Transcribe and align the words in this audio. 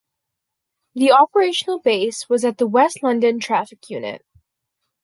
The 0.95 1.11
operational 1.11 1.77
base 1.77 2.27
was 2.27 2.43
at 2.43 2.57
the 2.57 2.65
West 2.65 3.03
London 3.03 3.39
Traffic 3.39 3.87
Unit. 3.91 4.25